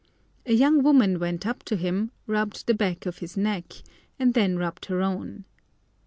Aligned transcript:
A 0.47 0.53
young 0.53 0.81
woman 0.81 1.19
went 1.19 1.45
up 1.45 1.61
to 1.65 1.75
him, 1.75 2.09
rubbed 2.25 2.65
the 2.65 2.73
back 2.73 3.05
of 3.05 3.19
his 3.19 3.37
neck, 3.37 3.73
and 4.17 4.33
then 4.33 4.57
rubbed 4.57 4.85
her 4.85 5.03
own. 5.03 5.45